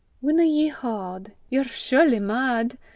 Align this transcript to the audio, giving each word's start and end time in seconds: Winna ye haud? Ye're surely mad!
Winna 0.19 0.43
ye 0.45 0.67
haud? 0.69 1.33
Ye're 1.51 1.63
surely 1.63 2.19
mad! 2.19 2.75